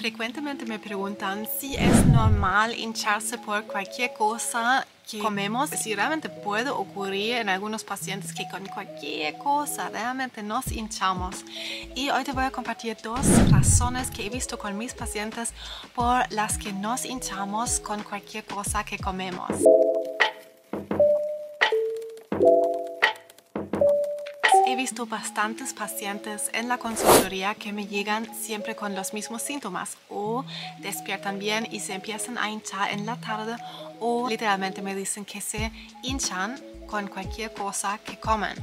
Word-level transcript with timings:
Frecuentemente 0.00 0.64
me 0.64 0.78
preguntan 0.78 1.48
si 1.58 1.74
es 1.74 2.06
normal 2.06 2.72
hincharse 2.72 3.36
por 3.36 3.64
cualquier 3.64 4.12
cosa 4.12 4.86
que 5.10 5.18
comemos, 5.18 5.70
si 5.70 5.92
realmente 5.92 6.28
puede 6.28 6.70
ocurrir 6.70 7.38
en 7.38 7.48
algunos 7.48 7.82
pacientes 7.82 8.32
que 8.32 8.46
con 8.48 8.64
cualquier 8.66 9.36
cosa 9.38 9.88
realmente 9.88 10.40
nos 10.44 10.70
hinchamos. 10.70 11.44
Y 11.96 12.10
hoy 12.10 12.22
te 12.22 12.30
voy 12.30 12.44
a 12.44 12.52
compartir 12.52 12.96
dos 13.02 13.26
razones 13.50 14.12
que 14.12 14.24
he 14.24 14.30
visto 14.30 14.56
con 14.56 14.78
mis 14.78 14.94
pacientes 14.94 15.52
por 15.96 16.30
las 16.30 16.58
que 16.58 16.72
nos 16.72 17.04
hinchamos 17.04 17.80
con 17.80 18.04
cualquier 18.04 18.44
cosa 18.44 18.84
que 18.84 18.98
comemos. 18.98 19.50
Visto 24.88 25.04
bastantes 25.04 25.74
pacientes 25.74 26.48
en 26.54 26.66
la 26.66 26.78
consultoría 26.78 27.54
que 27.54 27.74
me 27.74 27.86
llegan 27.86 28.26
siempre 28.34 28.74
con 28.74 28.94
los 28.94 29.12
mismos 29.12 29.42
síntomas 29.42 29.98
o 30.08 30.46
despiertan 30.78 31.38
bien 31.38 31.68
y 31.70 31.80
se 31.80 31.92
empiezan 31.92 32.38
a 32.38 32.48
hinchar 32.48 32.90
en 32.90 33.04
la 33.04 33.16
tarde 33.16 33.56
o 34.00 34.30
literalmente 34.30 34.80
me 34.80 34.94
dicen 34.94 35.26
que 35.26 35.42
se 35.42 35.70
hinchan 36.02 36.58
con 36.86 37.06
cualquier 37.08 37.52
cosa 37.52 37.98
que 37.98 38.18
comen. 38.18 38.56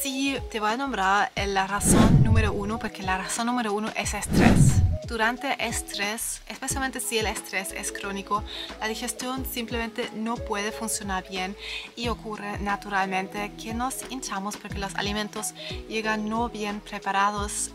Sí, 0.00 0.36
te 0.52 0.60
voy 0.60 0.70
a 0.70 0.76
nombrar 0.76 1.32
la 1.34 1.66
razón 1.66 2.22
número 2.22 2.52
uno 2.52 2.78
porque 2.78 3.02
la 3.02 3.18
razón 3.18 3.46
número 3.46 3.72
uno 3.72 3.88
es 3.96 4.14
estrés. 4.14 4.84
Durante 5.06 5.54
estrés, 5.64 6.40
especialmente 6.48 6.98
si 6.98 7.18
el 7.18 7.26
estrés 7.26 7.72
es 7.72 7.92
crónico, 7.92 8.42
la 8.80 8.88
digestión 8.88 9.44
simplemente 9.44 10.10
no 10.14 10.36
puede 10.36 10.72
funcionar 10.72 11.28
bien 11.28 11.54
y 11.94 12.08
ocurre 12.08 12.58
naturalmente 12.58 13.52
que 13.62 13.74
nos 13.74 14.10
hinchamos 14.10 14.56
porque 14.56 14.78
los 14.78 14.94
alimentos 14.94 15.52
llegan 15.88 16.28
no 16.28 16.48
bien 16.48 16.80
preparados 16.80 17.70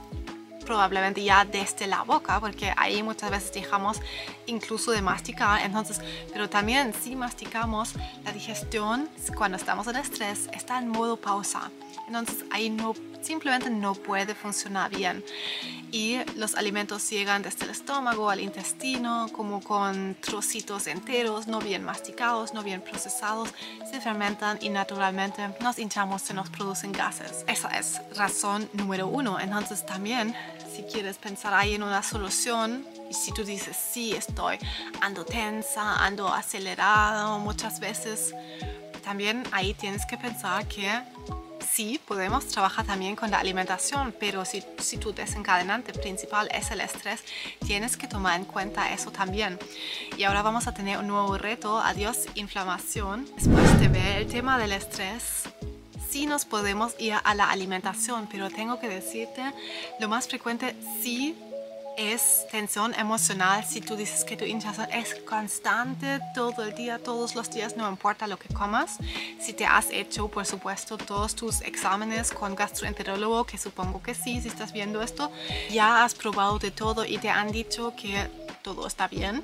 probablemente 0.66 1.23
ya 1.23 1.46
desde 1.46 1.88
la 1.88 2.04
boca, 2.04 2.40
porque 2.40 2.72
ahí 2.78 3.02
muchas 3.02 3.32
veces 3.32 3.52
dejamos 3.54 4.00
incluso 4.46 4.92
de 4.92 5.02
masticar, 5.02 5.62
entonces, 5.62 6.00
pero 6.32 6.48
también 6.48 6.94
si 6.94 7.16
masticamos, 7.16 7.94
la 8.23 8.31
digestión 8.31 9.09
cuando 9.36 9.58
estamos 9.58 9.88
en 9.88 9.96
estrés 9.96 10.48
está 10.53 10.78
en 10.78 10.90
modo 10.90 11.18
pausa, 11.18 11.72
entonces 12.06 12.46
ahí 12.52 12.70
no 12.70 12.94
simplemente 13.22 13.70
no 13.70 13.94
puede 13.94 14.36
funcionar 14.36 14.89
bien. 14.89 15.23
Y 15.92 16.17
los 16.36 16.56
alimentos 16.56 17.09
llegan 17.09 17.42
desde 17.42 17.66
el 17.66 17.72
estómago 17.72 18.30
al 18.30 18.39
intestino, 18.39 19.28
como 19.31 19.62
con 19.62 20.16
trocitos 20.22 20.88
enteros, 20.88 21.47
no 21.47 21.59
bien 21.59 21.84
masticados, 21.84 22.53
no 22.53 22.64
bien 22.64 22.81
procesados, 22.81 23.50
se 23.90 24.00
fermentan 24.00 24.59
y 24.62 24.70
naturalmente 24.70 25.50
nos 25.62 25.80
hinchamos, 25.80 26.22
se 26.22 26.34
nos 26.34 26.50
producen 26.50 26.92
gases. 26.92 27.44
Esa 27.47 27.70
es 27.80 28.02
razón 28.16 28.70
número 28.73 29.08
uno. 29.08 29.40
Entonces 29.40 29.86
también, 29.86 30.36
si 30.73 30.84
quieres 30.84 31.17
pensar 31.17 31.53
ahí 31.53 31.73
en 31.73 31.84
una 31.84 32.03
solución, 32.03 32.86
y 33.09 33.14
si 33.14 33.31
tú 33.31 33.44
dices, 33.44 33.75
sí, 33.75 34.14
estoy 34.14 34.59
ando 35.02 35.25
tensa, 35.25 36.06
ando 36.06 36.28
acelerado 36.31 37.40
muchas 37.40 37.80
veces, 37.80 38.36
también 39.03 39.44
ahí 39.52 39.73
tienes 39.73 40.06
que 40.06 40.17
pensar 40.17 40.67
que 40.67 41.02
sí, 41.80 41.97
podemos 42.05 42.45
trabajar 42.47 42.85
también 42.85 43.16
con 43.16 43.31
la 43.31 43.39
alimentación, 43.39 44.13
pero 44.19 44.44
si, 44.44 44.61
si 44.80 44.97
tu 44.97 45.13
desencadenante 45.13 45.94
principal 45.94 46.49
es 46.53 46.72
el 46.72 46.81
estrés, 46.81 47.23
tienes 47.66 47.95
que 47.95 48.05
tomar 48.05 48.38
en 48.38 48.44
cuenta 48.45 48.91
eso 48.91 49.11
también. 49.11 49.58
Y 50.17 50.23
ahora 50.23 50.41
vamos 50.41 50.67
a 50.67 50.73
tener 50.73 50.97
un 50.97 51.07
nuevo 51.07 51.38
reto, 51.38 51.80
adiós 51.80 52.25
inflamación. 52.35 53.30
Después 53.38 53.80
de 53.80 53.88
ver 53.88 54.17
el 54.17 54.27
tema 54.27 54.57
del 54.57 54.73
estrés, 54.73 55.44
sí 56.09 56.25
nos 56.25 56.44
podemos 56.44 56.95
ir 57.00 57.13
a 57.23 57.33
la 57.33 57.50
alimentación, 57.50 58.27
pero 58.30 58.50
tengo 58.50 58.77
que 58.81 58.89
decirte, 58.89 59.41
lo 60.02 60.09
más 60.09 60.27
frecuente 60.27 60.75
sí 61.02 61.33
es 62.00 62.47
tensión 62.50 62.94
emocional 62.94 63.66
si 63.66 63.81
tú 63.81 63.97
dices 63.97 64.23
que 64.23 64.38
tu 64.38 64.45
hinchazón 64.45 64.88
es 64.94 65.16
constante 65.16 66.22
todo 66.33 66.64
el 66.64 66.73
día, 66.73 66.97
todos 66.97 67.36
los 67.36 67.52
días, 67.52 67.75
no 67.75 67.89
importa 67.89 68.25
lo 68.25 68.39
que 68.39 68.47
comas. 68.53 69.00
Si 69.38 69.52
te 69.52 69.66
has 69.66 69.89
hecho, 69.91 70.30
por 70.30 70.45
supuesto, 70.45 70.97
todos 70.97 71.35
tus 71.35 71.59
exámenes 71.62 72.31
con 72.31 72.56
gastroenterólogo, 72.56 73.44
que 73.44 73.57
supongo 73.57 74.01
que 74.01 74.13
sí, 74.13 74.41
si 74.41 74.47
estás 74.47 74.72
viendo 74.72 75.01
esto, 75.01 75.29
ya 75.69 76.06
has 76.06 76.16
probado 76.16 76.57
de 76.57 76.72
todo 76.72 77.03
y 77.03 77.18
te 77.18 77.29
han 77.29 77.51
dicho 77.51 77.94
que 77.97 78.29
todo 78.62 78.88
está 78.88 79.09
bien. 79.09 79.44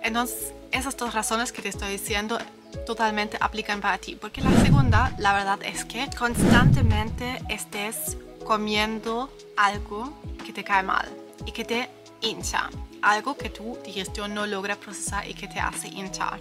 Entonces, 0.00 0.54
esas 0.70 0.96
dos 0.96 1.12
razones 1.12 1.50
que 1.50 1.60
te 1.60 1.70
estoy 1.70 1.90
diciendo 1.90 2.38
totalmente 2.86 3.36
aplican 3.40 3.80
para 3.80 3.98
ti. 3.98 4.14
Porque 4.14 4.42
la 4.42 4.52
segunda, 4.62 5.12
la 5.18 5.32
verdad 5.32 5.58
es 5.64 5.84
que 5.84 6.08
constantemente 6.16 7.42
estés 7.48 8.16
comiendo 8.44 9.28
algo 9.56 10.12
que 10.46 10.52
te 10.52 10.62
cae 10.62 10.84
mal 10.84 11.19
y 11.46 11.52
que 11.52 11.64
te 11.64 11.88
hincha, 12.20 12.68
algo 13.02 13.36
que 13.36 13.48
tu 13.48 13.78
digestión 13.84 14.34
no 14.34 14.46
logra 14.46 14.76
procesar 14.76 15.28
y 15.28 15.34
que 15.34 15.48
te 15.48 15.58
hace 15.58 15.88
hinchar. 15.88 16.38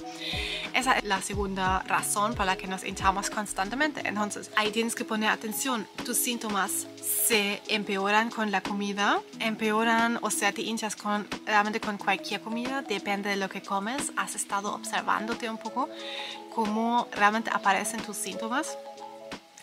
Esa 0.74 0.98
es 0.98 1.04
la 1.06 1.22
segunda 1.22 1.80
razón 1.84 2.36
por 2.36 2.46
la 2.46 2.58
que 2.58 2.68
nos 2.68 2.84
hinchamos 2.84 3.30
constantemente. 3.30 4.02
Entonces, 4.06 4.52
ahí 4.56 4.72
tienes 4.72 4.96
que 4.96 5.06
poner 5.06 5.30
atención. 5.30 5.88
Tus 6.06 6.18
síntomas 6.18 6.88
se 7.02 7.62
empeoran 7.68 8.30
con 8.30 8.52
la 8.52 8.62
comida, 8.62 9.22
empeoran, 9.40 10.20
o 10.22 10.30
sea, 10.30 10.52
te 10.52 10.62
hinchas 10.62 10.96
con, 10.96 11.28
realmente 11.46 11.80
con 11.80 11.98
cualquier 11.98 12.42
comida, 12.42 12.82
depende 12.82 13.30
de 13.30 13.38
lo 13.38 13.50
que 13.50 13.62
comes. 13.62 14.12
Has 14.18 14.36
estado 14.36 14.74
observándote 14.76 15.50
un 15.50 15.58
poco 15.58 15.90
cómo 16.54 17.08
realmente 17.14 17.50
aparecen 17.54 18.02
tus 18.02 18.18
síntomas 18.18 18.78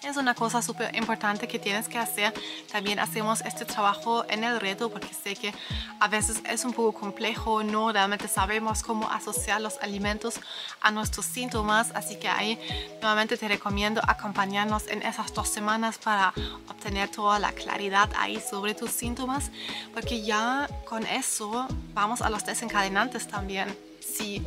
es 0.07 0.17
una 0.17 0.35
cosa 0.35 0.63
súper 0.63 0.95
importante 0.95 1.49
que 1.49 1.59
tienes 1.59 1.89
que 1.89 1.99
hacer. 1.99 2.33
También 2.71 2.99
hacemos 2.99 3.41
este 3.41 3.65
trabajo 3.65 4.25
en 4.29 4.45
el 4.45 4.61
reto 4.61 4.89
porque 4.91 5.13
sé 5.13 5.35
que 5.35 5.53
a 5.99 6.09
veces 6.09 6.43
es 6.49 6.65
un 6.65 6.73
poco 6.73 6.99
complejo, 6.99 7.63
no 7.63 7.93
realmente 7.93 8.29
sabemos 8.29 8.83
cómo 8.83 9.11
asociar 9.11 9.61
los 9.61 9.79
alimentos 9.83 10.41
a 10.81 10.91
nuestros 10.91 11.27
síntomas, 11.27 11.91
así 11.95 12.17
que 12.17 12.29
ahí 12.29 12.59
nuevamente 13.01 13.37
te 13.37 13.49
recomiendo 13.49 14.01
acompañarnos 14.07 14.87
en 14.89 15.03
esas 15.03 15.35
dos 15.35 15.49
semanas 15.49 15.99
para 15.99 16.33
obtener 16.69 17.11
toda 17.11 17.39
la 17.39 17.53
claridad 17.53 18.09
ahí 18.17 18.41
sobre 18.41 18.75
tus 18.75 18.91
síntomas, 18.91 19.51
porque 19.93 20.23
ya 20.23 20.69
con 20.89 21.05
eso 21.07 21.67
vamos 21.95 22.23
a 22.23 22.31
los 22.31 22.45
desencadenantes 22.45 23.27
también. 23.27 23.77
Si 24.01 24.43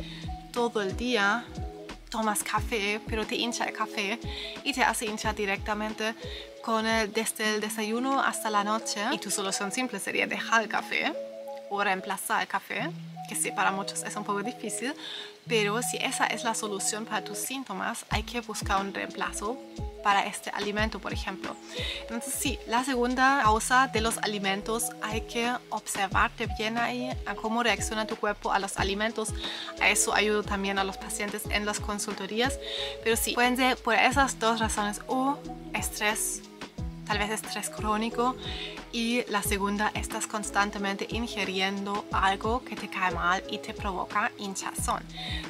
todo 0.52 0.82
el 0.82 0.96
día 0.96 1.44
tomas 2.10 2.42
café, 2.42 3.00
pero 3.06 3.26
te 3.26 3.36
hincha 3.36 3.64
el 3.64 3.72
café 3.72 4.18
y 4.64 4.72
te 4.72 4.82
hace 4.82 5.06
hinchar 5.06 5.34
directamente 5.34 6.14
con 6.62 6.86
el, 6.86 7.12
desde 7.12 7.54
el 7.54 7.60
desayuno 7.60 8.20
hasta 8.20 8.50
la 8.50 8.64
noche. 8.64 9.00
Y 9.12 9.18
tu 9.18 9.30
solución 9.30 9.72
simple 9.72 9.98
sería 9.98 10.26
dejar 10.26 10.62
el 10.62 10.68
café 10.68 11.14
o 11.70 11.82
reemplazar 11.82 12.42
el 12.42 12.48
café, 12.48 12.90
que 13.30 13.36
sí, 13.36 13.52
para 13.52 13.70
muchos 13.70 14.02
es 14.02 14.16
un 14.16 14.24
poco 14.24 14.42
difícil, 14.42 14.92
pero 15.46 15.80
si 15.82 15.98
esa 15.98 16.26
es 16.26 16.42
la 16.42 16.52
solución 16.52 17.04
para 17.04 17.22
tus 17.22 17.38
síntomas, 17.38 18.04
hay 18.08 18.24
que 18.24 18.40
buscar 18.40 18.80
un 18.80 18.92
reemplazo 18.92 19.56
para 20.02 20.26
este 20.26 20.50
alimento, 20.50 20.98
por 20.98 21.12
ejemplo. 21.12 21.54
Entonces, 22.00 22.34
sí, 22.34 22.58
la 22.66 22.82
segunda 22.82 23.40
causa 23.44 23.86
de 23.86 24.00
los 24.00 24.18
alimentos, 24.18 24.90
hay 25.00 25.20
que 25.20 25.48
observarte 25.68 26.48
bien 26.58 26.76
ahí 26.76 27.08
a 27.24 27.36
cómo 27.36 27.62
reacciona 27.62 28.04
tu 28.04 28.16
cuerpo 28.16 28.50
a 28.50 28.58
los 28.58 28.78
alimentos. 28.78 29.28
A 29.80 29.88
eso 29.90 30.12
ayudo 30.12 30.42
también 30.42 30.80
a 30.80 30.84
los 30.84 30.96
pacientes 30.96 31.42
en 31.50 31.66
las 31.66 31.78
consultorías. 31.78 32.58
Pero 33.04 33.14
sí, 33.14 33.34
pueden 33.34 33.56
ser 33.56 33.76
por 33.76 33.94
esas 33.94 34.40
dos 34.40 34.58
razones 34.58 35.02
o 35.06 35.38
estrés 35.72 36.42
tal 37.10 37.18
vez 37.18 37.30
estrés 37.30 37.68
crónico 37.70 38.36
y 38.92 39.24
la 39.28 39.42
segunda, 39.42 39.90
estás 39.94 40.28
constantemente 40.28 41.08
ingiriendo 41.10 42.04
algo 42.12 42.62
que 42.64 42.76
te 42.76 42.88
cae 42.88 43.12
mal 43.12 43.42
y 43.50 43.58
te 43.58 43.74
provoca 43.74 44.30
hinchazón. 44.38 45.02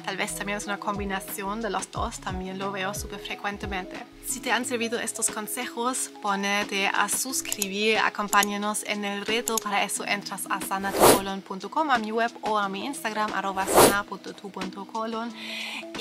Tal 0.03 0.17
vez 0.17 0.35
también 0.35 0.57
es 0.57 0.65
una 0.65 0.79
combinación 0.79 1.61
de 1.61 1.69
los 1.69 1.91
dos, 1.91 2.19
también 2.19 2.57
lo 2.57 2.71
veo 2.71 2.95
súper 2.95 3.19
frecuentemente. 3.19 3.95
Si 4.25 4.39
te 4.39 4.51
han 4.51 4.65
servido 4.65 4.99
estos 4.99 5.29
consejos, 5.29 6.09
ponete 6.21 6.87
a 6.87 7.07
suscribir, 7.09 7.99
acompáñanos 7.99 8.83
en 8.85 9.05
el 9.05 9.23
reto, 9.23 9.57
para 9.57 9.83
eso 9.83 10.03
entras 10.05 10.47
a 10.49 10.61
sanatucolon.com, 10.61 11.91
a 11.91 11.97
mi 11.99 12.11
web 12.11 12.31
o 12.41 12.57
a 12.57 12.69
mi 12.69 12.85
Instagram, 12.85 13.33
arroba 13.33 13.67
sana.tu.colon 13.67 15.31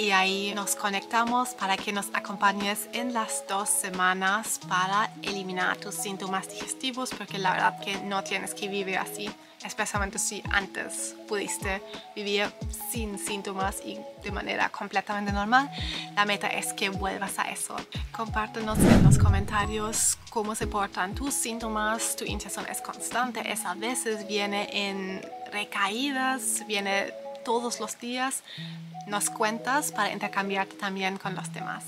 y 0.01 0.13
ahí 0.13 0.55
nos 0.55 0.77
conectamos 0.77 1.51
para 1.51 1.77
que 1.77 1.93
nos 1.93 2.07
acompañes 2.15 2.89
en 2.95 3.13
las 3.13 3.45
dos 3.47 3.69
semanas 3.69 4.59
para 4.67 5.11
eliminar 5.23 5.77
tus 5.77 5.95
síntomas 5.95 6.49
digestivos 6.49 7.11
porque 7.11 7.39
la 7.39 7.53
verdad 7.53 7.81
que 7.85 8.01
no 8.05 8.25
tienes 8.25 8.55
que 8.55 8.69
vivir 8.69 8.97
así 8.97 9.31
especialmente 9.63 10.19
si 10.19 10.43
antes 10.51 11.15
pudiste 11.29 11.83
vivir 12.17 12.51
sin 12.91 13.19
síntomas 13.19 13.83
y 13.85 13.99
de 14.25 14.33
manera 14.33 14.71
completamente 14.71 15.33
normal. 15.33 15.71
La 16.17 16.25
meta 16.25 16.49
es 16.49 16.73
que 16.73 16.89
vuelvas 16.89 17.39
a 17.39 17.51
eso. 17.51 17.77
Compártenos 18.11 18.79
en 18.79 19.05
los 19.05 19.19
comentarios 19.19 20.17
cómo 20.31 20.55
se 20.55 20.67
portan 20.67 21.15
tus 21.15 21.35
síntomas. 21.35 22.17
Tu 22.17 22.25
hinchazón 22.25 22.65
es 22.71 22.81
constante, 22.81 23.53
es 23.53 23.67
a 23.67 23.75
veces 23.75 24.27
viene 24.27 24.71
en 24.73 25.21
recaídas, 25.53 26.65
viene 26.67 27.13
todos 27.45 27.81
los 27.81 27.99
días 27.99 28.43
nos 29.07 29.31
cuentas 29.31 29.93
para 29.93 30.13
intercambiarte 30.13 30.77
también 30.77 31.19
con 31.19 31.35
los 31.35 31.53
demás. 31.53 31.85